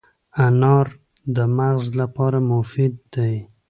[0.45, 0.87] انار
[1.35, 3.35] د مغز لپاره مفید دی.